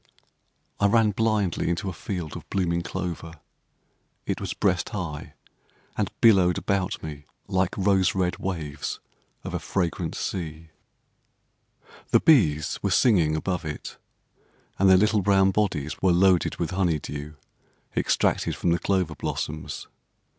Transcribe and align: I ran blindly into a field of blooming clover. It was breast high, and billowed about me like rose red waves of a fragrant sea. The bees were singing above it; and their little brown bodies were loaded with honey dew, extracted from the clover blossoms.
I 0.79 0.87
ran 0.87 1.11
blindly 1.11 1.69
into 1.69 1.87
a 1.87 1.93
field 1.93 2.35
of 2.35 2.49
blooming 2.49 2.81
clover. 2.81 3.33
It 4.25 4.41
was 4.41 4.55
breast 4.55 4.89
high, 4.89 5.35
and 5.95 6.11
billowed 6.21 6.57
about 6.57 7.03
me 7.03 7.25
like 7.47 7.77
rose 7.77 8.15
red 8.15 8.37
waves 8.39 8.99
of 9.43 9.53
a 9.53 9.59
fragrant 9.59 10.15
sea. 10.15 10.71
The 12.09 12.19
bees 12.19 12.79
were 12.81 12.89
singing 12.89 13.35
above 13.35 13.63
it; 13.63 13.97
and 14.79 14.89
their 14.89 14.97
little 14.97 15.21
brown 15.21 15.51
bodies 15.51 16.01
were 16.01 16.11
loaded 16.13 16.55
with 16.55 16.71
honey 16.71 16.97
dew, 16.97 17.35
extracted 17.95 18.55
from 18.55 18.71
the 18.71 18.79
clover 18.79 19.13
blossoms. 19.13 19.87